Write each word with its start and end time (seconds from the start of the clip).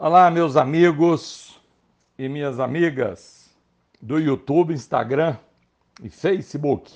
Olá, 0.00 0.30
meus 0.30 0.56
amigos 0.56 1.60
e 2.16 2.28
minhas 2.28 2.60
amigas 2.60 3.50
do 4.00 4.20
YouTube, 4.20 4.72
Instagram 4.72 5.36
e 6.00 6.08
Facebook. 6.08 6.94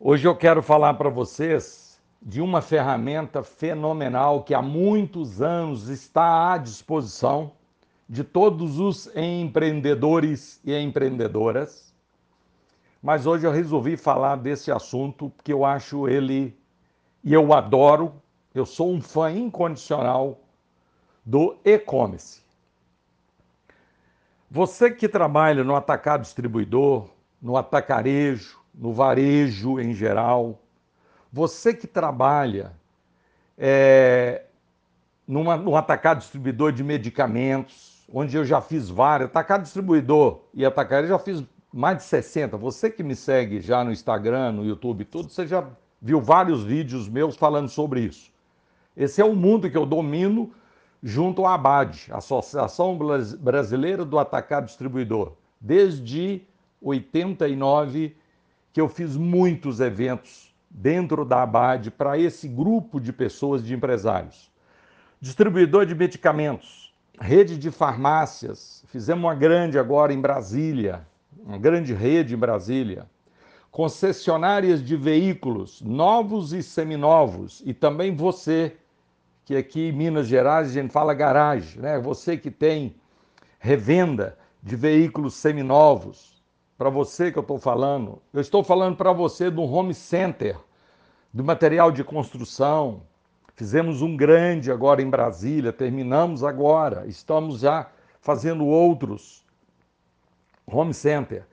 Hoje 0.00 0.26
eu 0.26 0.34
quero 0.34 0.60
falar 0.64 0.94
para 0.94 1.08
vocês 1.08 2.02
de 2.20 2.40
uma 2.40 2.60
ferramenta 2.60 3.44
fenomenal 3.44 4.42
que 4.42 4.52
há 4.52 4.60
muitos 4.60 5.40
anos 5.40 5.88
está 5.88 6.54
à 6.54 6.58
disposição 6.58 7.52
de 8.08 8.24
todos 8.24 8.80
os 8.80 9.08
empreendedores 9.14 10.60
e 10.64 10.76
empreendedoras. 10.76 11.94
Mas 13.00 13.26
hoje 13.26 13.46
eu 13.46 13.52
resolvi 13.52 13.96
falar 13.96 14.34
desse 14.38 14.72
assunto 14.72 15.30
porque 15.30 15.52
eu 15.52 15.64
acho 15.64 16.08
ele 16.08 16.58
e 17.22 17.32
eu 17.32 17.52
adoro, 17.52 18.12
eu 18.52 18.66
sou 18.66 18.92
um 18.92 19.00
fã 19.00 19.30
incondicional 19.30 20.40
do 21.24 21.56
e-commerce. 21.64 22.42
Você 24.50 24.90
que 24.90 25.08
trabalha 25.08 25.64
no 25.64 25.74
atacado 25.74 26.22
distribuidor, 26.22 27.08
no 27.40 27.56
atacarejo, 27.56 28.58
no 28.74 28.92
varejo 28.92 29.80
em 29.80 29.94
geral, 29.94 30.60
você 31.32 31.74
que 31.74 31.86
trabalha 31.86 32.72
é, 33.58 34.44
numa, 35.26 35.56
num 35.56 35.76
atacado 35.76 36.18
distribuidor 36.18 36.72
de 36.72 36.84
medicamentos, 36.84 38.04
onde 38.12 38.36
eu 38.36 38.44
já 38.44 38.60
fiz 38.60 38.88
vários, 38.88 39.30
atacado 39.30 39.62
distribuidor 39.62 40.42
e 40.52 40.64
atacarejo 40.64 41.08
já 41.08 41.18
fiz 41.18 41.42
mais 41.72 41.98
de 41.98 42.04
60. 42.04 42.56
Você 42.56 42.88
que 42.88 43.02
me 43.02 43.16
segue 43.16 43.60
já 43.60 43.82
no 43.82 43.90
Instagram, 43.90 44.52
no 44.52 44.64
YouTube, 44.64 45.04
tudo, 45.04 45.30
você 45.30 45.46
já 45.46 45.66
viu 46.00 46.20
vários 46.20 46.62
vídeos 46.62 47.08
meus 47.08 47.34
falando 47.34 47.68
sobre 47.68 48.02
isso. 48.02 48.30
Esse 48.96 49.20
é 49.20 49.24
o 49.24 49.34
mundo 49.34 49.68
que 49.68 49.76
eu 49.76 49.84
domino 49.84 50.52
junto 51.06 51.44
à 51.44 51.52
ABAD, 51.52 52.06
Associação 52.12 52.98
Brasileira 53.38 54.06
do 54.06 54.18
Atacado 54.18 54.64
Distribuidor. 54.64 55.34
Desde 55.60 56.40
89 56.80 58.16
que 58.72 58.80
eu 58.80 58.88
fiz 58.88 59.14
muitos 59.14 59.80
eventos 59.80 60.54
dentro 60.70 61.22
da 61.22 61.42
ABAD 61.42 61.90
para 61.90 62.18
esse 62.18 62.48
grupo 62.48 62.98
de 62.98 63.12
pessoas, 63.12 63.62
de 63.62 63.74
empresários. 63.74 64.50
Distribuidor 65.20 65.84
de 65.84 65.94
medicamentos, 65.94 66.94
rede 67.20 67.58
de 67.58 67.70
farmácias, 67.70 68.82
fizemos 68.88 69.24
uma 69.24 69.34
grande 69.34 69.78
agora 69.78 70.10
em 70.10 70.20
Brasília, 70.20 71.06
uma 71.38 71.58
grande 71.58 71.92
rede 71.92 72.34
em 72.34 72.38
Brasília 72.38 73.06
concessionárias 73.74 74.80
de 74.80 74.96
veículos 74.96 75.82
novos 75.82 76.52
e 76.52 76.62
seminovos, 76.62 77.60
e 77.66 77.74
também 77.74 78.14
você, 78.14 78.76
que 79.44 79.56
aqui 79.56 79.88
em 79.88 79.92
Minas 79.92 80.26
Gerais 80.26 80.68
a 80.68 80.72
gente 80.72 80.92
fala 80.92 81.14
garagem, 81.14 81.80
né? 81.80 81.98
Você 81.98 82.36
que 82.36 82.50
tem 82.50 82.96
revenda 83.58 84.38
de 84.62 84.76
veículos 84.76 85.34
seminovos, 85.34 86.42
para 86.76 86.90
você 86.90 87.30
que 87.30 87.38
eu 87.38 87.42
estou 87.42 87.58
falando, 87.58 88.20
eu 88.32 88.40
estou 88.40 88.64
falando 88.64 88.96
para 88.96 89.12
você 89.12 89.50
do 89.50 89.62
home 89.62 89.94
center, 89.94 90.56
do 91.32 91.44
material 91.44 91.92
de 91.92 92.02
construção. 92.02 93.02
Fizemos 93.54 94.02
um 94.02 94.16
grande 94.16 94.72
agora 94.72 95.00
em 95.00 95.08
Brasília, 95.08 95.72
terminamos 95.72 96.42
agora, 96.42 97.06
estamos 97.06 97.60
já 97.60 97.88
fazendo 98.20 98.66
outros 98.66 99.44
home 100.66 100.94
center 100.94 101.46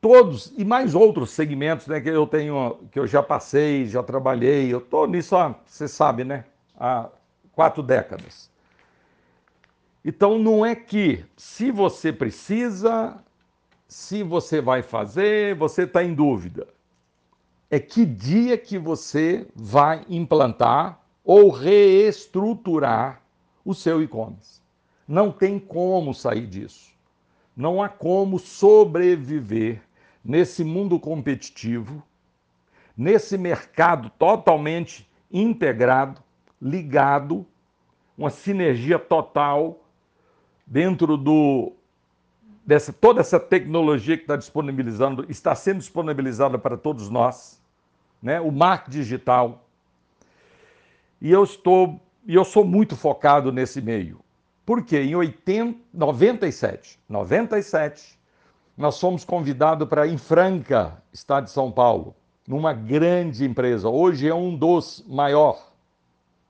todos 0.00 0.52
e 0.56 0.64
mais 0.64 0.94
outros 0.94 1.30
segmentos 1.30 1.86
né, 1.86 2.00
que 2.00 2.08
eu 2.08 2.26
tenho, 2.26 2.78
que 2.90 2.98
eu 2.98 3.06
já 3.06 3.22
passei, 3.22 3.84
já 3.86 4.02
trabalhei. 4.02 4.72
Eu 4.72 4.78
estou 4.78 5.06
nisso, 5.06 5.36
ó, 5.36 5.54
você 5.66 5.86
sabe, 5.86 6.24
né? 6.24 6.44
Há 6.80 7.10
quatro 7.52 7.82
décadas. 7.82 8.50
Então 10.02 10.38
não 10.38 10.64
é 10.64 10.74
que 10.74 11.22
se 11.36 11.70
você 11.70 12.10
precisa, 12.10 13.22
se 13.86 14.22
você 14.22 14.62
vai 14.62 14.82
fazer, 14.82 15.54
você 15.54 15.82
está 15.82 16.02
em 16.02 16.14
dúvida. 16.14 16.66
É 17.70 17.78
que 17.78 18.06
dia 18.06 18.56
que 18.56 18.78
você 18.78 19.46
vai 19.54 20.06
implantar 20.08 21.00
ou 21.22 21.50
reestruturar 21.50 23.20
o 23.64 23.74
seu 23.74 24.02
e-commerce. 24.02 24.60
Não 25.06 25.30
tem 25.30 25.58
como 25.58 26.14
sair 26.14 26.46
disso. 26.46 26.90
Não 27.54 27.82
há 27.82 27.88
como 27.88 28.38
sobreviver 28.38 29.82
nesse 30.24 30.64
mundo 30.64 30.98
competitivo, 30.98 32.02
nesse 32.96 33.36
mercado 33.36 34.10
totalmente 34.18 35.08
integrado, 35.30 36.22
ligado, 36.60 37.46
uma 38.16 38.30
sinergia 38.30 38.98
total 38.98 39.84
dentro 40.66 41.16
do 41.16 41.72
dessa 42.64 42.92
toda 42.92 43.20
essa 43.20 43.40
tecnologia 43.40 44.16
que 44.16 44.24
está 44.24 44.36
disponibilizando, 44.36 45.26
está 45.28 45.54
sendo 45.54 45.78
disponibilizada 45.78 46.58
para 46.58 46.76
todos 46.76 47.08
nós, 47.08 47.60
né? 48.22 48.40
O 48.40 48.52
marketing 48.52 48.98
digital. 48.98 49.64
E 51.20 51.30
eu 51.30 51.42
estou 51.42 52.00
e 52.26 52.34
eu 52.34 52.44
sou 52.44 52.64
muito 52.64 52.96
focado 52.96 53.50
nesse 53.50 53.80
meio. 53.80 54.20
Porque 54.64 55.00
em 55.00 55.16
80, 55.16 55.78
97, 55.92 56.98
97, 57.08 58.18
nós 58.76 59.00
fomos 59.00 59.24
convidados 59.24 59.88
para 59.88 60.06
em 60.06 60.16
Franca, 60.16 61.02
estado 61.12 61.44
de 61.44 61.50
São 61.50 61.72
Paulo, 61.72 62.14
numa 62.46 62.72
grande 62.72 63.44
empresa. 63.44 63.88
Hoje 63.88 64.28
é 64.28 64.34
um 64.34 64.56
dos 64.56 65.04
maior, 65.08 65.69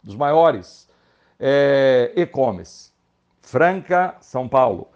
dos 0.03 0.17
maiores 0.17 0.89
é, 1.39 2.13
e-commerce. 2.17 2.91
Franca, 3.41 4.15
São 4.21 4.49
Paulo. 4.49 4.89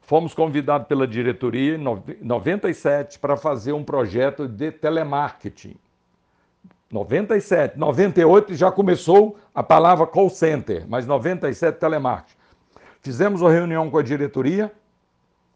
Fomos 0.00 0.32
convidados 0.32 0.88
pela 0.88 1.06
diretoria 1.06 1.74
em 1.74 2.24
97 2.24 3.18
para 3.18 3.36
fazer 3.36 3.72
um 3.72 3.84
projeto 3.84 4.48
de 4.48 4.72
telemarketing. 4.72 5.76
97, 6.90 7.78
98 7.78 8.54
já 8.54 8.72
começou 8.72 9.38
a 9.54 9.62
palavra 9.62 10.06
call 10.06 10.30
center, 10.30 10.86
mas 10.88 11.06
97 11.06 11.78
telemarketing. 11.78 12.38
Fizemos 13.02 13.42
uma 13.42 13.52
reunião 13.52 13.90
com 13.90 13.98
a 13.98 14.02
diretoria, 14.02 14.72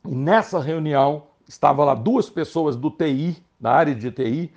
e 0.05 0.15
nessa 0.15 0.61
reunião 0.61 1.25
estavam 1.49 1.87
lá 1.87 1.95
duas 1.95 2.29
pessoas 2.29 2.77
do 2.77 2.91
TI, 2.91 3.43
da 3.59 3.73
área 3.73 3.95
de 3.95 4.11
TI, 4.11 4.53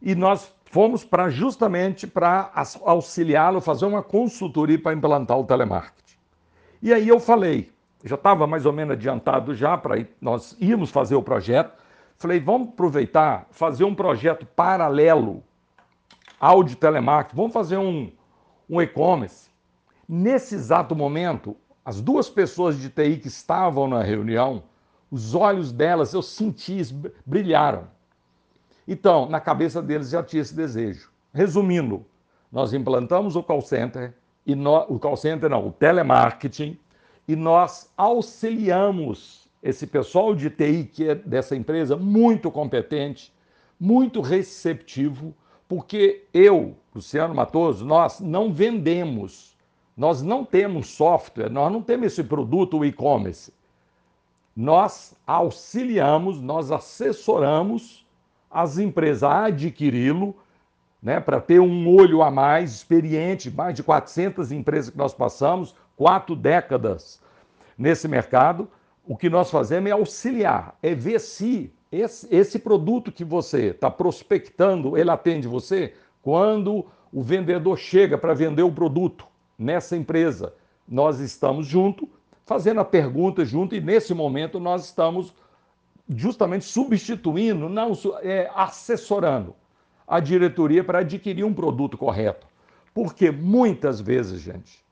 e 0.00 0.14
nós 0.14 0.50
fomos 0.74 1.04
para 1.04 1.30
justamente 1.30 2.04
para 2.04 2.50
auxiliá-lo, 2.82 3.60
fazer 3.60 3.86
uma 3.86 4.02
consultoria 4.02 4.76
para 4.76 4.92
implantar 4.92 5.38
o 5.38 5.44
telemarketing. 5.44 6.16
E 6.82 6.92
aí 6.92 7.06
eu 7.06 7.20
falei, 7.20 7.70
já 8.02 8.16
estava 8.16 8.44
mais 8.44 8.66
ou 8.66 8.72
menos 8.72 8.94
adiantado 8.94 9.54
já 9.54 9.78
para 9.78 10.04
nós 10.20 10.56
íamos 10.58 10.90
fazer 10.90 11.14
o 11.14 11.22
projeto. 11.22 11.72
Falei, 12.18 12.40
vamos 12.40 12.70
aproveitar, 12.70 13.46
fazer 13.52 13.84
um 13.84 13.94
projeto 13.94 14.44
paralelo 14.46 15.44
ao 16.40 16.64
de 16.64 16.74
telemarketing, 16.74 17.36
vamos 17.36 17.52
fazer 17.52 17.76
um, 17.76 18.10
um 18.68 18.82
e-commerce. 18.82 19.48
Nesse 20.08 20.56
exato 20.56 20.96
momento, 20.96 21.56
as 21.84 22.00
duas 22.00 22.28
pessoas 22.28 22.80
de 22.80 22.90
TI 22.90 23.18
que 23.18 23.28
estavam 23.28 23.86
na 23.86 24.02
reunião, 24.02 24.64
os 25.08 25.36
olhos 25.36 25.70
delas, 25.70 26.12
eu 26.12 26.20
senti, 26.20 26.82
brilharam. 27.24 27.93
Então, 28.86 29.28
na 29.28 29.40
cabeça 29.40 29.82
deles 29.82 30.10
já 30.10 30.22
tinha 30.22 30.42
esse 30.42 30.54
desejo. 30.54 31.10
Resumindo, 31.32 32.04
nós 32.50 32.72
implantamos 32.72 33.36
o 33.36 33.42
call 33.42 33.62
center, 33.62 34.14
e 34.46 34.54
no, 34.54 34.76
o 34.88 34.98
call 34.98 35.16
center 35.16 35.48
não, 35.48 35.66
o 35.66 35.72
telemarketing, 35.72 36.78
e 37.26 37.34
nós 37.34 37.90
auxiliamos 37.96 39.48
esse 39.62 39.86
pessoal 39.86 40.34
de 40.34 40.50
TI 40.50 40.84
que 40.92 41.08
é 41.08 41.14
dessa 41.14 41.56
empresa 41.56 41.96
muito 41.96 42.50
competente, 42.50 43.32
muito 43.80 44.20
receptivo, 44.20 45.34
porque 45.66 46.26
eu, 46.32 46.76
Luciano 46.94 47.34
Matoso, 47.34 47.84
nós 47.84 48.20
não 48.20 48.52
vendemos 48.52 49.54
nós 49.96 50.22
não 50.22 50.44
temos 50.44 50.88
software, 50.88 51.48
nós 51.48 51.72
não 51.72 51.80
temos 51.80 52.06
esse 52.06 52.24
produto 52.24 52.84
e-commerce. 52.84 53.52
Nós 54.56 55.16
auxiliamos, 55.26 56.40
nós 56.40 56.72
assessoramos 56.72 58.03
as 58.54 58.78
empresas 58.78 59.24
a 59.24 59.46
adquiri-lo, 59.46 60.36
né, 61.02 61.18
para 61.18 61.40
ter 61.40 61.60
um 61.60 61.88
olho 61.88 62.22
a 62.22 62.30
mais, 62.30 62.72
experiente, 62.72 63.50
mais 63.50 63.74
de 63.74 63.82
400 63.82 64.52
empresas 64.52 64.90
que 64.90 64.96
nós 64.96 65.12
passamos, 65.12 65.74
quatro 65.96 66.36
décadas 66.36 67.20
nesse 67.76 68.06
mercado. 68.06 68.68
O 69.06 69.16
que 69.16 69.28
nós 69.28 69.50
fazemos 69.50 69.90
é 69.90 69.92
auxiliar, 69.92 70.78
é 70.80 70.94
ver 70.94 71.20
se 71.20 71.70
esse, 71.92 72.26
esse 72.34 72.58
produto 72.58 73.12
que 73.12 73.24
você 73.24 73.66
está 73.66 73.90
prospectando, 73.90 74.96
ele 74.96 75.10
atende 75.10 75.46
você 75.46 75.92
quando 76.22 76.86
o 77.12 77.22
vendedor 77.22 77.76
chega 77.76 78.16
para 78.16 78.32
vender 78.32 78.62
o 78.62 78.72
produto 78.72 79.26
nessa 79.58 79.96
empresa. 79.96 80.54
Nós 80.88 81.20
estamos 81.20 81.66
junto, 81.66 82.08
fazendo 82.46 82.80
a 82.80 82.84
pergunta 82.84 83.44
junto, 83.44 83.74
e 83.74 83.80
nesse 83.80 84.14
momento 84.14 84.58
nós 84.58 84.84
estamos 84.86 85.34
justamente 86.08 86.64
substituindo, 86.64 87.68
não 87.68 87.92
é, 88.22 88.50
assessorando 88.54 89.54
a 90.06 90.20
diretoria 90.20 90.84
para 90.84 90.98
adquirir 90.98 91.44
um 91.44 91.54
produto 91.54 91.96
correto. 91.96 92.46
Porque 92.92 93.30
muitas 93.30 94.00
vezes, 94.00 94.40
gente, 94.40 94.84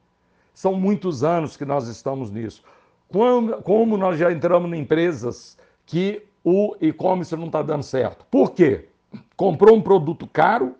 São 0.54 0.74
muitos 0.74 1.24
anos 1.24 1.56
que 1.56 1.64
nós 1.64 1.88
estamos 1.88 2.30
nisso. 2.30 2.62
Como, 3.08 3.62
como 3.62 3.96
nós 3.96 4.18
já 4.18 4.30
entramos 4.32 4.72
em 4.72 4.80
empresas 4.80 5.58
que 5.86 6.24
o 6.44 6.76
e-commerce 6.80 7.34
não 7.36 7.46
está 7.46 7.62
dando 7.62 7.82
certo? 7.82 8.24
Por 8.30 8.52
quê? 8.52 8.88
Comprou 9.36 9.76
um 9.76 9.82
produto 9.82 10.26
caro 10.26 10.74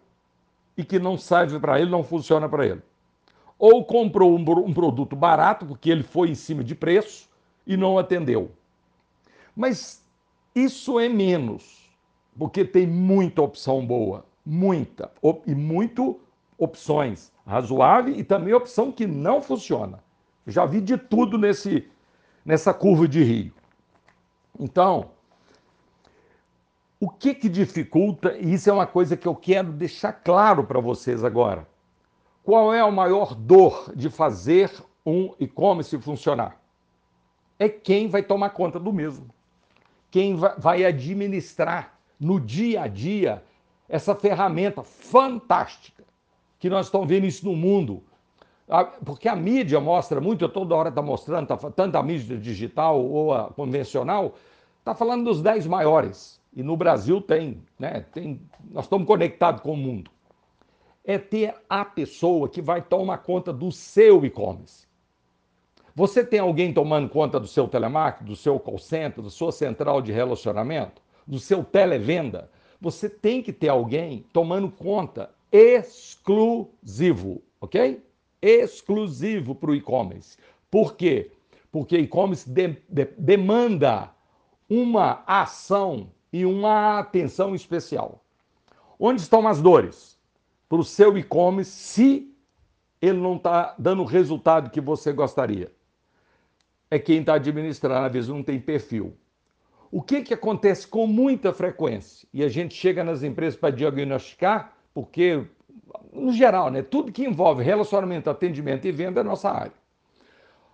e 0.76 0.84
que 0.84 0.98
não 0.98 1.16
serve 1.16 1.58
para 1.58 1.80
ele, 1.80 1.90
não 1.90 2.02
funciona 2.02 2.48
para 2.48 2.66
ele. 2.66 2.82
Ou 3.58 3.84
comprou 3.84 4.36
um, 4.36 4.42
um 4.66 4.74
produto 4.74 5.14
barato, 5.14 5.64
porque 5.66 5.90
ele 5.90 6.02
foi 6.02 6.30
em 6.30 6.34
cima 6.34 6.64
de 6.64 6.74
preço 6.74 7.28
e 7.66 7.76
não 7.76 7.98
atendeu. 7.98 8.50
Mas 9.54 10.01
isso 10.54 11.00
é 11.00 11.08
menos, 11.08 11.90
porque 12.38 12.64
tem 12.64 12.86
muita 12.86 13.42
opção 13.42 13.86
boa, 13.86 14.26
muita, 14.44 15.10
e 15.46 15.54
muito 15.54 16.20
opções 16.58 17.32
razoáveis 17.46 18.18
e 18.18 18.24
também 18.24 18.54
opção 18.54 18.92
que 18.92 19.06
não 19.06 19.42
funciona. 19.42 20.02
Já 20.46 20.64
vi 20.64 20.80
de 20.80 20.96
tudo 20.96 21.38
nesse, 21.38 21.88
nessa 22.44 22.72
curva 22.74 23.08
de 23.08 23.22
rio. 23.22 23.52
Então, 24.58 25.10
o 27.00 27.08
que 27.08 27.34
que 27.34 27.48
dificulta, 27.48 28.36
e 28.38 28.54
isso 28.54 28.70
é 28.70 28.72
uma 28.72 28.86
coisa 28.86 29.16
que 29.16 29.26
eu 29.26 29.34
quero 29.34 29.72
deixar 29.72 30.12
claro 30.12 30.64
para 30.64 30.80
vocês 30.80 31.24
agora. 31.24 31.66
Qual 32.44 32.72
é 32.72 32.80
a 32.80 32.90
maior 32.90 33.34
dor 33.34 33.92
de 33.94 34.10
fazer 34.10 34.70
um 35.04 35.34
e-commerce 35.38 35.98
funcionar? 35.98 36.60
É 37.58 37.68
quem 37.68 38.08
vai 38.08 38.22
tomar 38.22 38.50
conta 38.50 38.78
do 38.78 38.92
mesmo. 38.92 39.28
Quem 40.12 40.36
vai 40.36 40.84
administrar 40.84 41.98
no 42.20 42.38
dia 42.38 42.82
a 42.82 42.86
dia 42.86 43.42
essa 43.88 44.14
ferramenta 44.14 44.82
fantástica 44.82 46.04
que 46.60 46.68
nós 46.68 46.86
estamos 46.86 47.08
vendo 47.08 47.24
isso 47.26 47.46
no 47.46 47.56
mundo. 47.56 48.04
Porque 49.06 49.26
a 49.26 49.34
mídia 49.34 49.80
mostra 49.80 50.20
muito, 50.20 50.46
toda 50.50 50.76
hora 50.76 50.90
está 50.90 51.00
mostrando, 51.00 51.46
tá, 51.46 51.56
tanto 51.56 51.96
a 51.96 52.02
mídia 52.02 52.36
digital 52.36 53.02
ou 53.02 53.32
a 53.32 53.50
convencional, 53.54 54.34
está 54.78 54.94
falando 54.94 55.24
dos 55.24 55.40
10 55.40 55.66
maiores. 55.66 56.38
E 56.54 56.62
no 56.62 56.76
Brasil 56.76 57.18
tem, 57.22 57.62
né? 57.78 58.04
Tem, 58.12 58.38
nós 58.70 58.84
estamos 58.84 59.06
conectados 59.06 59.62
com 59.62 59.72
o 59.72 59.76
mundo. 59.76 60.10
É 61.02 61.16
ter 61.16 61.54
a 61.70 61.86
pessoa 61.86 62.50
que 62.50 62.60
vai 62.60 62.82
tomar 62.82 63.18
conta 63.18 63.50
do 63.50 63.72
seu 63.72 64.26
e-commerce. 64.26 64.86
Você 65.94 66.24
tem 66.24 66.40
alguém 66.40 66.72
tomando 66.72 67.08
conta 67.08 67.38
do 67.38 67.46
seu 67.46 67.68
telemarketing, 67.68 68.24
do 68.24 68.36
seu 68.36 68.58
call 68.58 68.78
center, 68.78 69.22
da 69.22 69.28
sua 69.28 69.52
central 69.52 70.00
de 70.00 70.10
relacionamento, 70.10 71.02
do 71.26 71.38
seu 71.38 71.62
televenda? 71.62 72.50
Você 72.80 73.10
tem 73.10 73.42
que 73.42 73.52
ter 73.52 73.68
alguém 73.68 74.24
tomando 74.32 74.70
conta 74.70 75.30
exclusivo, 75.52 77.42
ok? 77.60 78.02
Exclusivo 78.40 79.54
para 79.54 79.70
o 79.70 79.74
e-commerce. 79.74 80.38
Por 80.70 80.96
quê? 80.96 81.30
Porque 81.70 81.98
e-commerce 81.98 82.48
de, 82.48 82.78
de, 82.88 83.04
demanda 83.18 84.10
uma 84.70 85.22
ação 85.26 86.10
e 86.32 86.46
uma 86.46 87.00
atenção 87.00 87.54
especial. 87.54 88.24
Onde 88.98 89.20
estão 89.20 89.46
as 89.46 89.60
dores? 89.60 90.18
Para 90.70 90.78
o 90.78 90.84
seu 90.84 91.18
e-commerce, 91.18 91.70
se 91.70 92.34
ele 93.00 93.18
não 93.18 93.36
está 93.36 93.74
dando 93.78 94.02
o 94.02 94.06
resultado 94.06 94.70
que 94.70 94.80
você 94.80 95.12
gostaria 95.12 95.70
é 96.92 96.98
quem 96.98 97.20
está 97.20 97.36
administrando, 97.36 98.04
às 98.04 98.12
vezes 98.12 98.28
não 98.28 98.42
tem 98.42 98.60
perfil. 98.60 99.16
O 99.90 100.02
que, 100.02 100.20
que 100.20 100.34
acontece 100.34 100.86
com 100.86 101.06
muita 101.06 101.50
frequência? 101.50 102.28
E 102.34 102.44
a 102.44 102.50
gente 102.50 102.74
chega 102.74 103.02
nas 103.02 103.22
empresas 103.22 103.58
para 103.58 103.74
diagnosticar, 103.74 104.74
porque, 104.92 105.42
no 106.12 106.34
geral, 106.34 106.70
né, 106.70 106.82
tudo 106.82 107.10
que 107.10 107.24
envolve 107.24 107.64
relacionamento, 107.64 108.28
atendimento 108.28 108.86
e 108.86 108.92
venda 108.92 109.22
é 109.22 109.24
nossa 109.24 109.50
área. 109.50 109.72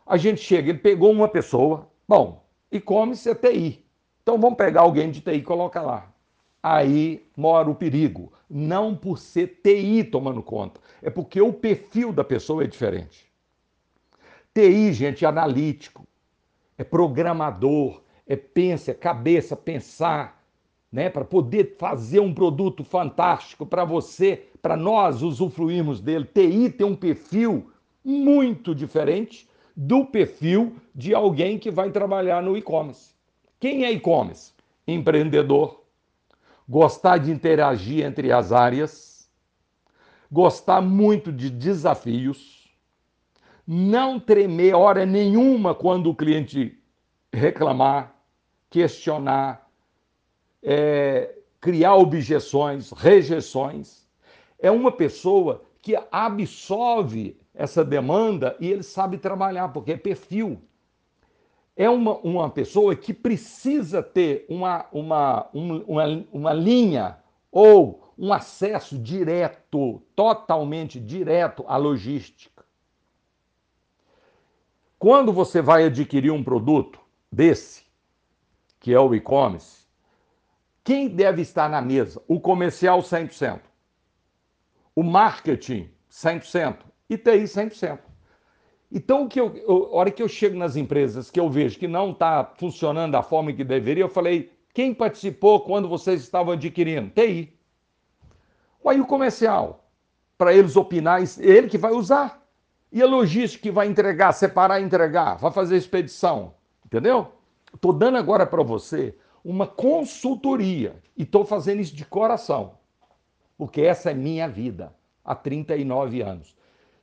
A 0.04 0.16
gente 0.16 0.40
chega, 0.40 0.70
ele 0.70 0.80
pegou 0.80 1.12
uma 1.12 1.28
pessoa, 1.28 1.88
bom, 2.08 2.44
e-commerce 2.72 3.30
é 3.30 3.34
TI. 3.36 3.84
Então 4.20 4.40
vamos 4.40 4.58
pegar 4.58 4.80
alguém 4.80 5.12
de 5.12 5.20
TI 5.20 5.34
e 5.34 5.42
colocar 5.42 5.82
lá. 5.82 6.12
Aí 6.60 7.24
mora 7.36 7.70
o 7.70 7.76
perigo. 7.76 8.32
Não 8.50 8.92
por 8.92 9.20
ser 9.20 9.60
TI 9.62 10.02
tomando 10.02 10.42
conta, 10.42 10.80
é 11.00 11.10
porque 11.10 11.40
o 11.40 11.52
perfil 11.52 12.12
da 12.12 12.24
pessoa 12.24 12.64
é 12.64 12.66
diferente. 12.66 13.27
TI, 14.58 14.92
gente, 14.92 15.24
é 15.24 15.28
analítico, 15.28 16.04
é 16.76 16.82
programador, 16.82 18.02
é 18.26 18.34
pensa, 18.34 18.90
é 18.90 18.94
cabeça, 18.94 19.54
pensar, 19.54 20.42
né, 20.90 21.08
para 21.08 21.24
poder 21.24 21.76
fazer 21.78 22.18
um 22.18 22.34
produto 22.34 22.82
fantástico 22.82 23.64
para 23.64 23.84
você, 23.84 24.48
para 24.60 24.76
nós 24.76 25.22
usufruirmos 25.22 26.00
dele. 26.00 26.24
TI 26.24 26.70
tem 26.70 26.84
um 26.84 26.96
perfil 26.96 27.70
muito 28.04 28.74
diferente 28.74 29.48
do 29.76 30.04
perfil 30.04 30.74
de 30.92 31.14
alguém 31.14 31.56
que 31.56 31.70
vai 31.70 31.92
trabalhar 31.92 32.42
no 32.42 32.56
e-commerce. 32.56 33.14
Quem 33.60 33.84
é 33.84 33.92
e-commerce? 33.92 34.52
Empreendedor, 34.88 35.84
gostar 36.68 37.18
de 37.18 37.30
interagir 37.30 38.04
entre 38.04 38.32
as 38.32 38.50
áreas, 38.50 39.30
gostar 40.32 40.80
muito 40.80 41.30
de 41.30 41.48
desafios, 41.48 42.57
não 43.70 44.18
tremer 44.18 44.74
hora 44.74 45.04
nenhuma 45.04 45.74
quando 45.74 46.08
o 46.08 46.14
cliente 46.14 46.82
reclamar, 47.30 48.14
questionar, 48.70 49.68
é, 50.62 51.34
criar 51.60 51.96
objeções, 51.96 52.92
rejeições. 52.92 54.08
É 54.58 54.70
uma 54.70 54.90
pessoa 54.90 55.62
que 55.82 55.94
absorve 56.10 57.36
essa 57.52 57.84
demanda 57.84 58.56
e 58.58 58.70
ele 58.70 58.82
sabe 58.82 59.18
trabalhar, 59.18 59.68
porque 59.68 59.92
é 59.92 59.96
perfil. 59.98 60.62
É 61.76 61.90
uma, 61.90 62.16
uma 62.20 62.48
pessoa 62.48 62.96
que 62.96 63.12
precisa 63.12 64.02
ter 64.02 64.46
uma, 64.48 64.86
uma, 64.90 65.46
uma, 65.52 66.26
uma 66.32 66.52
linha 66.54 67.18
ou 67.52 68.14
um 68.16 68.32
acesso 68.32 68.98
direto, 68.98 70.02
totalmente 70.16 70.98
direto 70.98 71.64
à 71.68 71.76
logística. 71.76 72.57
Quando 74.98 75.32
você 75.32 75.62
vai 75.62 75.84
adquirir 75.84 76.32
um 76.32 76.42
produto 76.42 76.98
desse, 77.30 77.84
que 78.80 78.92
é 78.92 78.98
o 78.98 79.14
e-commerce, 79.14 79.86
quem 80.82 81.08
deve 81.08 81.42
estar 81.42 81.68
na 81.68 81.80
mesa? 81.80 82.20
O 82.26 82.40
comercial 82.40 83.00
100%, 83.00 83.60
o 84.96 85.02
marketing 85.02 85.88
100% 86.10 86.78
e 87.08 87.16
TI 87.16 87.44
100%. 87.44 87.98
Então, 88.90 89.24
o 89.24 89.28
que 89.28 89.38
eu, 89.38 89.54
a 89.68 89.96
hora 89.96 90.10
que 90.10 90.22
eu 90.22 90.28
chego 90.28 90.56
nas 90.56 90.74
empresas 90.74 91.30
que 91.30 91.38
eu 91.38 91.48
vejo 91.50 91.78
que 91.78 91.86
não 91.86 92.10
está 92.10 92.42
funcionando 92.56 93.12
da 93.12 93.22
forma 93.22 93.52
que 93.52 93.62
deveria, 93.62 94.02
eu 94.02 94.08
falei, 94.08 94.50
quem 94.72 94.94
participou 94.94 95.60
quando 95.60 95.88
vocês 95.88 96.22
estavam 96.22 96.54
adquirindo? 96.54 97.10
TI. 97.10 97.54
Aí 98.86 99.00
o 99.00 99.06
comercial, 99.06 99.90
para 100.38 100.54
eles 100.54 100.74
opinar, 100.74 101.20
ele 101.38 101.68
que 101.68 101.76
vai 101.76 101.92
usar. 101.92 102.47
E 102.90 103.02
a 103.02 103.06
logística 103.06 103.62
que 103.62 103.70
vai 103.70 103.86
entregar, 103.86 104.32
separar 104.32 104.80
e 104.80 104.84
entregar, 104.84 105.36
vai 105.36 105.52
fazer 105.52 105.76
expedição, 105.76 106.54
entendeu? 106.84 107.32
Estou 107.74 107.92
dando 107.92 108.16
agora 108.16 108.46
para 108.46 108.62
você 108.62 109.14
uma 109.44 109.66
consultoria 109.66 110.96
e 111.16 111.22
estou 111.22 111.44
fazendo 111.44 111.80
isso 111.80 111.94
de 111.94 112.04
coração, 112.04 112.72
porque 113.56 113.82
essa 113.82 114.10
é 114.10 114.14
minha 114.14 114.48
vida 114.48 114.94
há 115.24 115.34
39 115.34 116.22
anos. 116.22 116.56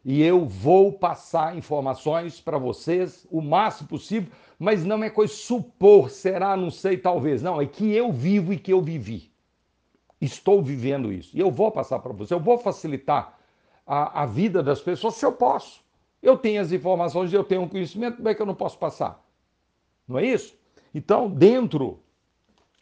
E 0.04 0.22
eu 0.22 0.46
vou 0.46 0.94
passar 0.94 1.58
informações 1.58 2.40
para 2.40 2.60
vocês 2.60 3.26
o 3.32 3.42
máximo 3.42 3.90
possível, 3.90 4.32
mas 4.58 4.86
não 4.86 5.04
é 5.04 5.10
coisa 5.10 5.34
supor, 5.34 6.12
será, 6.12 6.56
não 6.56 6.70
sei, 6.70 6.98
talvez. 6.98 7.42
Não, 7.42 7.60
é 7.60 7.66
que 7.66 7.92
eu 7.92 8.12
vivo 8.12 8.54
e 8.54 8.58
que 8.58 8.72
eu 8.72 8.82
vivi. 8.82 9.32
Estou 10.22 10.62
vivendo 10.62 11.12
isso. 11.12 11.36
E 11.36 11.40
eu 11.40 11.50
vou 11.50 11.72
passar 11.72 12.00
para 12.00 12.14
você, 12.14 12.34
eu 12.34 12.40
vou 12.40 12.58
facilitar 12.58 13.38
a, 13.86 14.24
a 14.24 14.26
vida 14.26 14.64
das 14.64 14.82
pessoas 14.82 15.16
se 15.16 15.26
eu 15.26 15.32
posso. 15.32 15.84
Eu 16.22 16.38
tenho 16.38 16.62
as 16.62 16.72
informações, 16.72 17.32
eu 17.32 17.44
tenho 17.44 17.62
um 17.62 17.70
conhecimento, 17.70 18.18
como 18.18 18.30
é 18.30 18.34
que 18.34 18.42
eu 18.42 18.46
não 18.46 18.56
posso 18.56 18.78
passar? 18.80 19.24
Não 20.08 20.18
é 20.18 20.26
isso? 20.26 20.56
Então, 20.94 21.30
dentro 21.30 22.00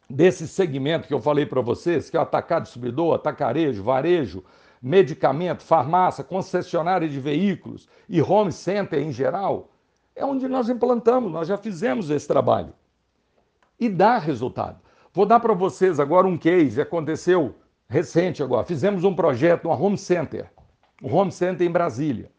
desse 0.10 0.48
segmento 0.48 1.08
que 1.08 1.14
eu 1.14 1.20
falei 1.20 1.46
para 1.46 1.60
vocês, 1.60 2.10
que 2.10 2.16
é 2.16 2.20
o 2.20 2.24
atacado 2.24 2.64
distribuidor, 2.64 3.16
atacarejo, 3.16 3.84
varejo, 3.84 4.44
medicamento, 4.82 5.64
farmácia, 5.64 6.24
concessionária 6.24 7.08
de 7.08 7.20
veículos 7.20 7.88
e 8.08 8.22
home 8.22 8.52
center 8.52 9.02
em 9.02 9.12
geral, 9.12 9.72
é 10.16 10.24
onde 10.24 10.48
nós 10.48 10.70
implantamos, 10.70 11.32
nós 11.32 11.48
já 11.48 11.58
fizemos 11.58 12.10
esse 12.10 12.28
trabalho. 12.28 12.74
E 13.80 13.90
dá 13.90 14.18
resultado. 14.20 14.80
Vou 15.12 15.26
dar 15.26 15.40
para 15.40 15.54
vocês 15.54 16.00
agora 16.00 16.28
um 16.28 16.38
case, 16.38 16.80
aconteceu 16.80 17.56
recente 17.90 18.44
agora. 18.44 18.66
Fizemos 18.66 19.04
um 19.04 19.16
projeto, 19.16 19.66
uma 19.66 19.76
home 19.76 19.98
center 19.98 20.53
o 21.04 21.14
Home 21.14 21.34
Center 21.34 21.68
em 21.68 21.72
Brasília. 21.72 22.32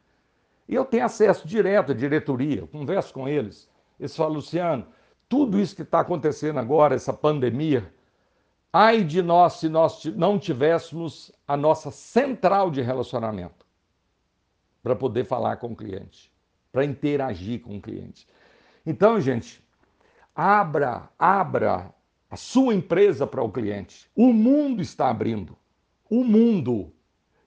E 0.67 0.75
eu 0.75 0.87
tenho 0.87 1.05
acesso 1.05 1.47
direto 1.47 1.93
à 1.93 1.95
diretoria, 1.95 2.67
converso 2.67 3.13
com 3.13 3.29
eles. 3.29 3.69
Eles 4.01 4.17
falam, 4.17 4.33
Luciano, 4.33 4.87
tudo 5.29 5.61
isso 5.61 5.77
que 5.77 5.83
está 5.83 6.01
acontecendo 6.01 6.59
agora, 6.59 6.95
essa 6.95 7.13
pandemia, 7.13 7.93
ai 8.73 9.05
de 9.05 9.21
nós 9.21 9.55
se 9.55 9.69
nós 9.69 10.03
não 10.07 10.39
tivéssemos 10.39 11.31
a 11.47 11.59
nossa 11.59 11.91
central 11.91 12.71
de 12.71 12.81
relacionamento 12.81 13.67
para 14.83 14.97
poder 14.97 15.25
falar 15.25 15.59
com 15.59 15.69
o 15.69 15.77
cliente. 15.77 16.33
para 16.73 16.85
interagir 16.85 17.61
com 17.61 17.77
o 17.77 17.81
cliente. 17.81 18.27
Então, 18.85 19.21
gente, 19.21 19.63
abra, 20.35 21.09
abra 21.17 21.95
a 22.29 22.37
sua 22.37 22.75
empresa 22.75 23.29
para 23.29 23.45
o 23.45 23.53
cliente. 23.53 24.11
O 24.17 24.33
mundo 24.33 24.83
está 24.83 25.09
abrindo. 25.09 25.57
O 26.11 26.25
mundo 26.25 26.93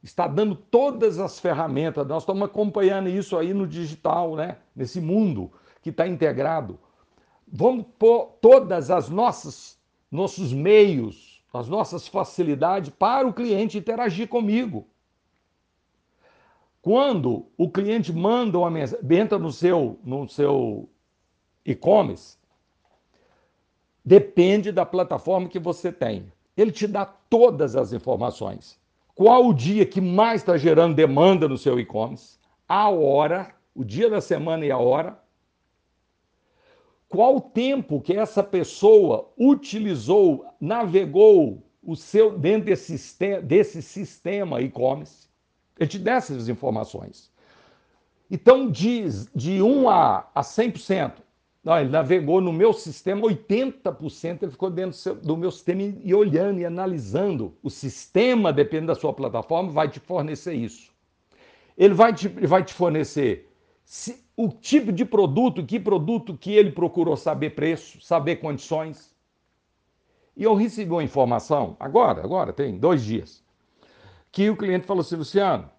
está 0.07 0.27
dando 0.27 0.55
todas 0.55 1.19
as 1.19 1.39
ferramentas. 1.39 2.07
Nós 2.07 2.23
estamos 2.23 2.43
acompanhando 2.43 3.09
isso 3.09 3.37
aí 3.37 3.53
no 3.53 3.67
digital, 3.67 4.35
né? 4.35 4.57
Nesse 4.75 5.01
mundo 5.01 5.51
que 5.81 5.89
está 5.89 6.07
integrado. 6.07 6.79
Vamos 7.47 7.85
pôr 7.99 8.37
todas 8.41 8.89
as 8.89 9.09
nossas 9.09 9.77
nossos 10.09 10.53
meios, 10.53 11.43
as 11.53 11.67
nossas 11.67 12.07
facilidades 12.07 12.89
para 12.89 13.27
o 13.27 13.33
cliente 13.33 13.77
interagir 13.77 14.29
comigo. 14.29 14.87
Quando 16.81 17.47
o 17.57 17.69
cliente 17.69 18.13
manda 18.13 18.57
uma 18.57 18.69
mensagem, 18.69 19.05
entra 19.17 19.37
no 19.37 19.51
seu, 19.51 19.99
no 20.05 20.25
seu 20.29 20.87
e-commerce, 21.65 22.37
depende 24.05 24.71
da 24.71 24.85
plataforma 24.85 25.49
que 25.49 25.59
você 25.59 25.91
tem. 25.91 26.31
Ele 26.55 26.71
te 26.71 26.87
dá 26.87 27.05
todas 27.05 27.75
as 27.75 27.91
informações. 27.91 28.79
Qual 29.17 29.47
o 29.47 29.53
dia 29.53 29.83
que 29.83 29.99
mais 29.99 30.41
está 30.41 30.57
gerando 30.57 30.93
demanda 30.93 31.47
no 31.47 31.57
seu 31.57 31.79
e-commerce? 31.79 32.37
A 32.69 32.87
hora, 32.87 33.51
o 33.73 33.83
dia 33.83 34.07
da 34.11 34.21
semana 34.21 34.63
e 34.63 34.69
a 34.69 34.77
hora. 34.77 35.19
Qual 37.09 37.37
o 37.37 37.41
tempo 37.41 37.99
que 37.99 38.13
essa 38.13 38.43
pessoa 38.43 39.33
utilizou, 39.35 40.45
navegou 40.61 41.67
o 41.81 41.95
seu 41.95 42.37
dentro 42.37 42.65
desse, 42.65 43.41
desse 43.41 43.81
sistema 43.81 44.61
e-commerce? 44.61 45.27
Ele 45.79 45.89
te 45.89 45.97
dá 45.97 46.13
essas 46.13 46.47
informações. 46.47 47.31
Então, 48.29 48.69
diz 48.69 49.27
de 49.33 49.63
1 49.63 49.89
a, 49.89 50.29
a 50.35 50.41
100%. 50.41 51.13
Não, 51.67 51.77
ele 51.77 51.89
navegou 51.89 52.39
no 52.39 52.53
meu 52.53 52.71
sistema, 52.71 53.23
80% 53.23 54.41
ele 54.41 54.51
ficou 54.51 54.69
dentro 54.69 55.15
do 55.15 55.35
meu 55.35 55.51
sistema 55.51 55.81
e 56.01 56.15
olhando 56.15 56.61
e 56.61 56.65
analisando. 56.65 57.57
O 57.61 57.69
sistema, 57.69 58.53
dependendo 58.53 58.87
da 58.87 58.95
sua 58.95 59.11
plataforma, 59.11 59.69
vai 59.69 59.89
te 59.89 59.99
fornecer 59.99 60.53
isso. 60.53 60.93
Ele 61.77 61.93
vai 61.93 62.13
te, 62.13 62.29
vai 62.29 62.63
te 62.63 62.73
fornecer 62.73 63.51
se, 63.83 64.23
o 64.37 64.47
tipo 64.47 64.93
de 64.93 65.03
produto, 65.03 65.65
que 65.65 65.77
produto 65.77 66.37
que 66.37 66.53
ele 66.53 66.71
procurou 66.71 67.17
saber 67.17 67.49
preço, 67.49 67.99
saber 67.99 68.37
condições. 68.37 69.13
E 70.37 70.43
eu 70.43 70.55
recebi 70.55 70.89
uma 70.89 71.03
informação, 71.03 71.75
agora, 71.81 72.23
agora, 72.23 72.53
tem 72.53 72.77
dois 72.77 73.03
dias, 73.03 73.43
que 74.31 74.49
o 74.49 74.55
cliente 74.55 74.87
falou 74.87 75.01
assim, 75.01 75.17
Luciano, 75.17 75.69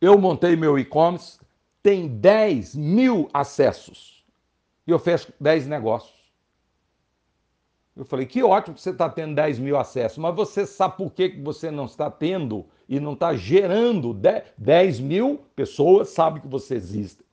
eu 0.00 0.16
montei 0.16 0.54
meu 0.54 0.78
e-commerce, 0.78 1.40
tem 1.82 2.06
10 2.06 2.76
mil 2.76 3.28
acessos 3.34 4.19
e 4.86 4.90
eu 4.90 4.98
fecho 4.98 5.32
10 5.40 5.66
negócios. 5.66 6.20
Eu 7.96 8.04
falei, 8.04 8.24
que 8.24 8.42
ótimo 8.42 8.74
que 8.74 8.80
você 8.80 8.90
está 8.90 9.08
tendo 9.10 9.34
10 9.34 9.58
mil 9.58 9.76
acessos, 9.76 10.16
mas 10.18 10.34
você 10.34 10.64
sabe 10.64 10.96
por 10.96 11.12
que 11.12 11.28
você 11.42 11.70
não 11.70 11.84
está 11.84 12.10
tendo 12.10 12.64
e 12.88 12.98
não 12.98 13.12
está 13.12 13.34
gerando 13.34 14.18
10 14.56 15.00
mil 15.00 15.40
pessoas, 15.54 16.08
sabe 16.08 16.40
que 16.40 16.48
você 16.48 16.74
existe. 16.76 17.24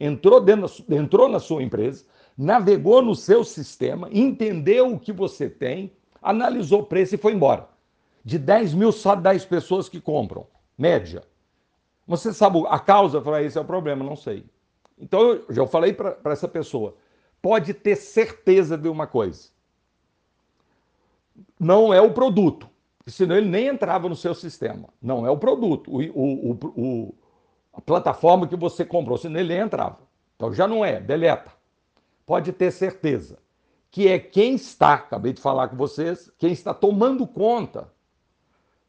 Entrou, 0.00 0.40
dentro 0.40 0.68
entrou 0.90 1.28
na 1.28 1.38
sua 1.38 1.62
empresa, 1.62 2.04
navegou 2.36 3.02
no 3.02 3.14
seu 3.14 3.44
sistema, 3.44 4.08
entendeu 4.12 4.92
o 4.92 4.98
que 4.98 5.12
você 5.12 5.48
tem, 5.48 5.92
analisou 6.22 6.80
o 6.80 6.86
preço 6.86 7.14
e 7.14 7.18
foi 7.18 7.32
embora. 7.32 7.68
De 8.24 8.38
10 8.38 8.74
mil, 8.74 8.92
só 8.92 9.14
10 9.14 9.44
pessoas 9.44 9.88
que 9.88 10.00
compram, 10.00 10.46
média. 10.76 11.22
Você 12.06 12.32
sabe 12.32 12.62
a 12.68 12.78
causa? 12.78 13.20
Falei, 13.20 13.46
esse 13.46 13.58
é 13.58 13.60
o 13.60 13.64
problema, 13.64 14.04
não 14.04 14.16
sei. 14.16 14.44
Então 15.00 15.20
eu 15.20 15.44
já 15.50 15.66
falei 15.66 15.92
para 15.92 16.32
essa 16.32 16.48
pessoa, 16.48 16.96
pode 17.40 17.74
ter 17.74 17.96
certeza 17.96 18.76
de 18.76 18.88
uma 18.88 19.06
coisa. 19.06 19.48
Não 21.58 21.92
é 21.92 22.00
o 22.00 22.12
produto, 22.12 22.68
senão 23.06 23.36
ele 23.36 23.48
nem 23.48 23.68
entrava 23.68 24.08
no 24.08 24.16
seu 24.16 24.34
sistema. 24.34 24.88
Não 25.00 25.26
é 25.26 25.30
o 25.30 25.38
produto, 25.38 25.90
o, 25.90 26.00
o, 26.00 26.58
o, 26.76 27.14
a 27.72 27.80
plataforma 27.80 28.48
que 28.48 28.56
você 28.56 28.84
comprou, 28.84 29.16
senão 29.16 29.38
ele 29.38 29.54
nem 29.54 29.64
entrava. 29.64 29.98
Então 30.36 30.52
já 30.52 30.66
não 30.66 30.84
é, 30.84 31.00
deleta. 31.00 31.52
Pode 32.26 32.52
ter 32.52 32.70
certeza 32.70 33.38
que 33.90 34.06
é 34.06 34.18
quem 34.18 34.54
está, 34.54 34.94
acabei 34.94 35.32
de 35.32 35.40
falar 35.40 35.68
com 35.68 35.76
vocês, 35.76 36.30
quem 36.38 36.52
está 36.52 36.74
tomando 36.74 37.26
conta 37.26 37.90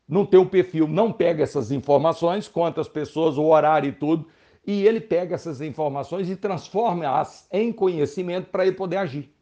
não 0.07 0.25
tem 0.25 0.39
um 0.39 0.47
perfil, 0.47 0.87
não 0.87 1.11
pega 1.11 1.43
essas 1.43 1.71
informações, 1.71 2.47
quantas 2.47 2.87
pessoas, 2.87 3.37
o 3.37 3.45
horário 3.45 3.89
e 3.89 3.91
tudo, 3.91 4.27
e 4.69 4.85
ele 4.85 5.01
pega 5.01 5.33
essas 5.33 5.61
informações 5.61 6.29
e 6.29 6.35
transforma-as 6.35 7.47
em 7.51 7.73
conhecimento 7.73 8.51
para 8.51 8.67
ele 8.67 8.75
poder 8.75 8.97
agir. 8.97 9.33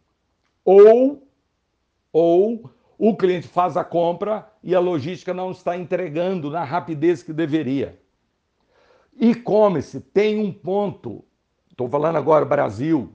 Ou, 0.64 1.28
ou 2.14 2.72
o 2.98 3.14
cliente 3.14 3.46
faz 3.46 3.76
a 3.76 3.84
compra 3.84 4.50
e 4.64 4.74
a 4.74 4.80
logística 4.80 5.34
não 5.34 5.52
está 5.52 5.76
entregando 5.76 6.50
na 6.50 6.64
rapidez 6.64 7.22
que 7.24 7.34
deveria. 7.34 8.00
E-commerce 9.20 10.00
tem 10.00 10.40
um 10.40 10.50
ponto, 10.50 11.26
estou 11.70 11.90
falando 11.90 12.16
agora 12.16 12.46
Brasil, 12.46 13.12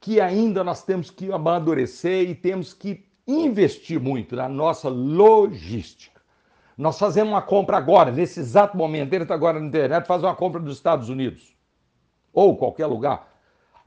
que 0.00 0.20
ainda 0.20 0.64
nós 0.64 0.82
temos 0.82 1.08
que 1.08 1.30
amadurecer 1.30 2.28
e 2.28 2.34
temos 2.34 2.74
que 2.74 3.06
investir 3.28 4.00
muito 4.00 4.34
na 4.34 4.48
nossa 4.48 4.88
logística. 4.88 6.17
Nós 6.78 6.96
fazemos 6.96 7.32
uma 7.32 7.42
compra 7.42 7.76
agora, 7.76 8.12
nesse 8.12 8.38
exato 8.38 8.76
momento, 8.76 9.12
ele 9.12 9.24
está 9.24 9.34
agora 9.34 9.58
na 9.58 9.66
internet, 9.66 10.06
faz 10.06 10.22
uma 10.22 10.36
compra 10.36 10.60
dos 10.60 10.76
Estados 10.76 11.08
Unidos, 11.08 11.56
ou 12.32 12.56
qualquer 12.56 12.86
lugar, 12.86 13.34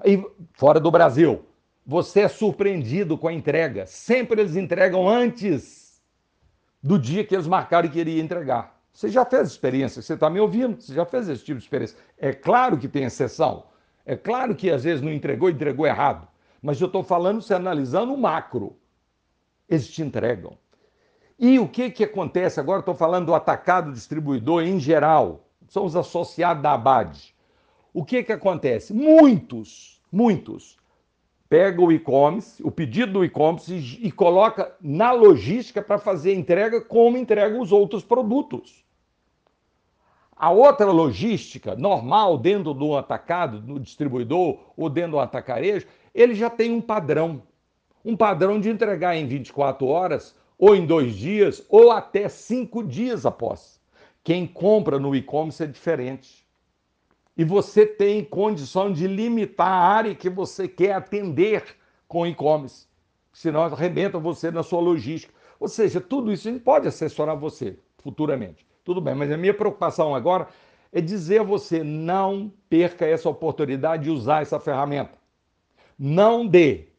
e 0.04 0.22
fora 0.52 0.78
do 0.78 0.92
Brasil. 0.92 1.46
Você 1.86 2.22
é 2.22 2.28
surpreendido 2.28 3.18
com 3.18 3.30
a 3.30 3.34
entrega. 3.34 3.86
Sempre 3.86 4.42
eles 4.42 4.58
entregam 4.58 5.08
antes 5.08 6.02
do 6.84 7.00
dia 7.00 7.24
que 7.24 7.34
eles 7.34 7.48
marcaram 7.48 7.88
e 7.88 7.92
queriam 7.92 8.24
entregar. 8.24 8.78
Você 8.92 9.08
já 9.08 9.24
fez 9.24 9.48
experiência, 9.48 10.02
você 10.02 10.14
está 10.14 10.30
me 10.30 10.42
ouvindo, 10.42 10.82
você 10.82 10.94
já 10.94 11.06
fez 11.06 11.30
esse 11.30 11.46
tipo 11.46 11.60
de 11.60 11.64
experiência. 11.64 11.98
É 12.18 12.34
claro 12.34 12.78
que 12.78 12.90
tem 12.90 13.06
exceção. 13.06 13.68
É 14.06 14.18
claro 14.18 14.54
que 14.54 14.70
às 14.70 14.84
vezes 14.84 15.02
não 15.02 15.14
entregou, 15.14 15.50
entregou 15.50 15.88
errado. 15.88 16.28
Mas 16.62 16.80
eu 16.82 16.88
estou 16.88 17.04
falando, 17.04 17.42
você 17.42 17.54
analisando 17.54 18.14
o 18.14 18.18
macro. 18.18 18.78
Eles 19.70 19.90
te 19.90 20.02
entregam. 20.02 20.58
E 21.42 21.58
o 21.58 21.68
que, 21.68 21.90
que 21.90 22.04
acontece? 22.04 22.60
Agora 22.60 22.82
estou 22.82 22.94
falando 22.94 23.26
do 23.26 23.34
atacado 23.34 23.92
distribuidor 23.92 24.62
em 24.62 24.80
geral, 24.80 25.48
são 25.68 25.86
os 25.86 25.96
associados 25.96 26.62
da 26.62 26.74
Abad. 26.74 27.18
O 27.92 28.06
que, 28.06 28.22
que 28.22 28.32
acontece? 28.32 28.94
Muitos, 28.94 30.00
muitos, 30.12 30.78
pegam 31.50 31.86
o 31.86 31.92
e-commerce, 31.92 32.62
o 32.62 32.70
pedido 32.70 33.14
do 33.14 33.26
e-commerce 33.26 33.74
e, 33.74 34.08
e 34.08 34.12
coloca 34.12 34.72
na 34.80 35.12
logística 35.14 35.82
para 35.82 35.98
fazer 35.98 36.30
a 36.30 36.36
entrega 36.36 36.80
como 36.80 37.18
entrega 37.18 37.60
os 37.60 37.72
outros 37.72 38.04
produtos. 38.04 38.86
A 40.36 40.52
outra 40.52 40.92
logística 40.92 41.76
normal 41.76 42.38
dentro 42.38 42.72
do 42.72 42.96
atacado, 42.96 43.60
do 43.60 43.80
distribuidor 43.80 44.60
ou 44.78 44.90
dentro 44.92 45.14
do 45.14 45.20
atacarejo, 45.20 45.88
ele 46.14 46.36
já 46.36 46.52
tem 46.52 46.72
um 46.72 46.82
padrão. 46.82 47.42
Um 48.06 48.16
padrão 48.16 48.60
de 48.60 48.70
entregar 48.70 49.16
em 49.16 49.26
24 49.26 49.88
horas 49.88 50.40
ou 50.62 50.76
em 50.76 50.86
dois 50.86 51.16
dias, 51.16 51.66
ou 51.68 51.90
até 51.92 52.30
cinco 52.30 52.84
dias 52.84 53.26
após. 53.26 53.82
Quem 54.24 54.46
compra 54.46 55.00
no 55.00 55.16
e-commerce 55.16 55.64
é 55.64 55.66
diferente. 55.66 56.48
E 57.36 57.44
você 57.44 57.84
tem 57.84 58.24
condição 58.24 58.94
de 58.94 59.08
limitar 59.08 59.68
a 59.68 59.88
área 59.88 60.14
que 60.14 60.30
você 60.30 60.68
quer 60.68 60.94
atender 60.94 61.64
com 62.08 62.28
e-commerce. 62.28 62.86
Senão 63.34 63.64
arrebenta 63.64 64.20
você 64.20 64.52
na 64.52 64.62
sua 64.62 64.80
logística. 64.80 65.34
Ou 65.60 65.68
seja, 65.68 66.00
tudo 66.00 66.32
isso 66.32 66.52
pode 66.60 66.88
assessorar 66.88 67.36
você 67.36 67.80
futuramente. 67.98 68.64
Tudo 68.84 69.02
bem, 69.02 69.16
mas 69.16 69.32
a 69.32 69.38
minha 69.38 69.56
preocupação 69.56 70.14
agora 70.14 70.48
é 70.92 71.02
dizer 71.02 71.40
a 71.40 71.44
você: 71.44 71.84
não 71.84 72.54
perca 72.70 73.08
essa 73.08 73.28
oportunidade 73.28 74.04
de 74.04 74.12
usar 74.12 74.44
essa 74.44 74.60
ferramenta. 74.60 75.18
Não 75.98 76.46
dê 76.46 76.90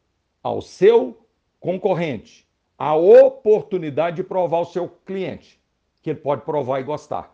ao 0.41 0.61
seu 0.61 1.25
concorrente 1.61 2.45
a 2.83 2.95
oportunidade 2.95 4.17
de 4.17 4.23
provar 4.23 4.59
o 4.59 4.65
seu 4.65 4.89
cliente, 5.05 5.57
que 6.01 6.09
ele 6.09 6.19
pode 6.19 6.41
provar 6.41 6.81
e 6.81 6.83
gostar. 6.83 7.33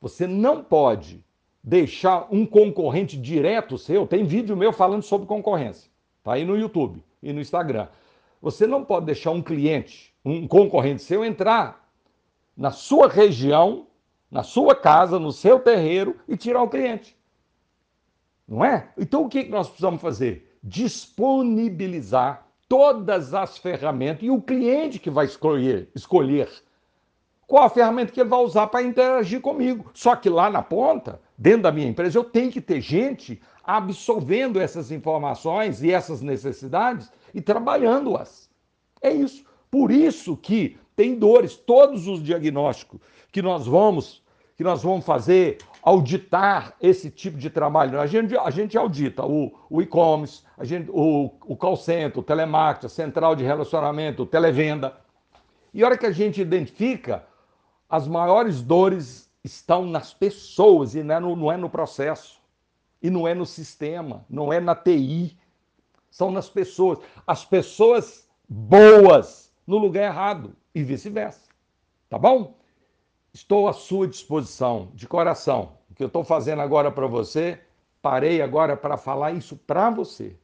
Você 0.00 0.26
não 0.26 0.64
pode 0.64 1.22
deixar 1.62 2.26
um 2.30 2.46
concorrente 2.46 3.18
direto 3.18 3.76
seu, 3.76 4.06
tem 4.06 4.24
vídeo 4.24 4.56
meu 4.56 4.72
falando 4.72 5.02
sobre 5.02 5.26
concorrência, 5.26 5.90
tá 6.24 6.32
aí 6.32 6.46
no 6.46 6.56
YouTube 6.56 7.04
e 7.22 7.34
no 7.34 7.40
Instagram. 7.42 7.86
Você 8.40 8.66
não 8.66 8.82
pode 8.82 9.04
deixar 9.04 9.32
um 9.32 9.42
cliente, 9.42 10.14
um 10.24 10.48
concorrente 10.48 11.02
seu 11.02 11.22
entrar 11.22 11.86
na 12.56 12.70
sua 12.70 13.08
região, 13.08 13.86
na 14.30 14.42
sua 14.42 14.74
casa, 14.74 15.18
no 15.18 15.32
seu 15.32 15.60
terreiro 15.60 16.16
e 16.26 16.34
tirar 16.34 16.62
o 16.62 16.70
cliente. 16.70 17.14
Não 18.48 18.64
é? 18.64 18.88
Então 18.96 19.22
o 19.24 19.28
que 19.28 19.44
nós 19.44 19.68
precisamos 19.68 20.00
fazer? 20.00 20.56
Disponibilizar 20.62 22.46
todas 22.72 23.34
as 23.34 23.58
ferramentas 23.58 24.22
e 24.22 24.30
o 24.30 24.40
cliente 24.40 24.98
que 24.98 25.10
vai 25.10 25.26
escolher, 25.26 25.90
escolher 25.94 26.48
qual 27.46 27.64
a 27.64 27.68
ferramenta 27.68 28.10
que 28.10 28.18
ele 28.18 28.30
vai 28.30 28.40
usar 28.40 28.66
para 28.68 28.82
interagir 28.82 29.42
comigo. 29.42 29.90
Só 29.92 30.16
que 30.16 30.30
lá 30.30 30.48
na 30.48 30.62
ponta, 30.62 31.20
dentro 31.36 31.64
da 31.64 31.70
minha 31.70 31.86
empresa, 31.86 32.16
eu 32.16 32.24
tenho 32.24 32.50
que 32.50 32.62
ter 32.62 32.80
gente 32.80 33.42
absorvendo 33.62 34.58
essas 34.58 34.90
informações 34.90 35.82
e 35.82 35.92
essas 35.92 36.22
necessidades 36.22 37.12
e 37.34 37.42
trabalhando-as. 37.42 38.48
É 39.02 39.10
isso. 39.10 39.44
Por 39.70 39.90
isso 39.90 40.34
que 40.34 40.78
tem 40.96 41.14
dores, 41.14 41.54
todos 41.54 42.08
os 42.08 42.22
diagnósticos 42.22 43.00
que 43.30 43.42
nós 43.42 43.66
vamos 43.66 44.22
que 44.56 44.64
nós 44.64 44.82
vamos 44.82 45.04
fazer, 45.04 45.58
auditar 45.82 46.74
esse 46.80 47.10
tipo 47.10 47.36
de 47.36 47.50
trabalho. 47.50 48.00
A 48.00 48.06
gente, 48.06 48.36
a 48.38 48.50
gente 48.50 48.78
audita 48.78 49.26
o, 49.26 49.52
o 49.68 49.82
e-commerce, 49.82 50.42
o, 50.88 51.30
o 51.44 51.56
call 51.56 51.76
center, 51.76 52.20
o 52.20 52.22
telemarketing, 52.22 52.86
a 52.86 52.88
central 52.88 53.34
de 53.34 53.42
relacionamento, 53.42 54.22
o 54.22 54.26
televenda. 54.26 54.96
E 55.74 55.82
a 55.82 55.86
hora 55.86 55.98
que 55.98 56.06
a 56.06 56.12
gente 56.12 56.40
identifica, 56.40 57.26
as 57.90 58.06
maiores 58.06 58.62
dores 58.62 59.28
estão 59.42 59.84
nas 59.84 60.14
pessoas 60.14 60.94
e 60.94 61.02
não 61.02 61.14
é 61.16 61.20
no, 61.20 61.36
não 61.36 61.52
é 61.52 61.56
no 61.56 61.68
processo. 61.68 62.40
E 63.02 63.10
não 63.10 63.26
é 63.26 63.34
no 63.34 63.44
sistema, 63.44 64.24
não 64.30 64.52
é 64.52 64.60
na 64.60 64.76
TI. 64.76 65.36
São 66.08 66.30
nas 66.30 66.48
pessoas. 66.48 67.00
As 67.26 67.44
pessoas 67.44 68.28
boas 68.48 69.52
no 69.66 69.78
lugar 69.78 70.04
errado 70.04 70.54
e 70.72 70.84
vice-versa. 70.84 71.50
Tá 72.08 72.18
bom? 72.18 72.61
Estou 73.32 73.66
à 73.66 73.72
sua 73.72 74.06
disposição, 74.06 74.90
de 74.94 75.06
coração. 75.06 75.72
O 75.90 75.94
que 75.94 76.02
eu 76.02 76.06
estou 76.06 76.22
fazendo 76.22 76.60
agora 76.60 76.90
para 76.90 77.06
você, 77.06 77.58
parei 78.00 78.42
agora 78.42 78.76
para 78.76 78.96
falar 78.96 79.32
isso 79.32 79.56
para 79.56 79.90
você. 79.90 80.36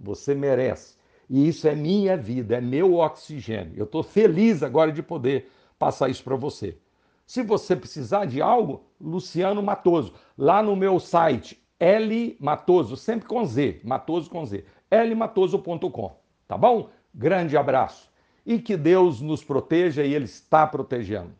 Você 0.00 0.34
merece. 0.34 0.96
E 1.28 1.48
isso 1.48 1.66
é 1.66 1.74
minha 1.74 2.16
vida, 2.16 2.56
é 2.56 2.60
meu 2.60 2.94
oxigênio. 2.94 3.74
Eu 3.76 3.84
estou 3.84 4.02
feliz 4.02 4.62
agora 4.62 4.92
de 4.92 5.02
poder 5.02 5.50
passar 5.78 6.08
isso 6.08 6.22
para 6.22 6.36
você. 6.36 6.78
Se 7.26 7.42
você 7.42 7.74
precisar 7.74 8.24
de 8.26 8.40
algo, 8.40 8.84
Luciano 9.00 9.60
Matoso, 9.60 10.14
lá 10.38 10.62
no 10.62 10.76
meu 10.76 11.00
site, 11.00 11.60
L 11.80 12.36
Matoso, 12.38 12.96
sempre 12.96 13.26
com 13.26 13.44
Z, 13.44 13.80
Matoso 13.82 14.30
com 14.30 14.46
Z, 14.46 14.64
lmatoso.com, 14.90 16.16
tá 16.46 16.56
bom? 16.56 16.88
Grande 17.12 17.56
abraço 17.56 18.08
e 18.46 18.60
que 18.60 18.76
Deus 18.76 19.20
nos 19.20 19.42
proteja 19.42 20.04
e 20.04 20.14
Ele 20.14 20.26
está 20.26 20.64
protegendo. 20.64 21.34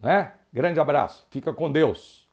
Né? 0.00 0.32
Grande 0.52 0.80
abraço, 0.80 1.26
fica 1.30 1.52
com 1.52 1.70
Deus. 1.70 2.27